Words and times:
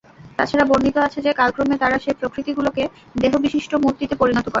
তাছাড়া 0.37 0.65
বর্ণিত 0.65 0.97
আছে 0.97 1.19
যে, 1.21 1.31
কালক্রমে 1.33 1.75
তারা 1.77 1.97
সে 1.99 2.11
প্রতিকৃতিগুলোকে 2.13 2.83
দেহবিশিষ্ট 3.15 3.71
মূর্তিতে 3.83 4.15
পরিণত 4.15 4.37
করে। 4.37 4.49